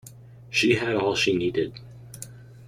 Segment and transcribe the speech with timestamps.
[0.49, 1.79] She had all she needed.